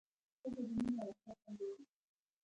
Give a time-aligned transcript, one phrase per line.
[0.39, 1.87] ښځه د مینې او وفا سمبول ده.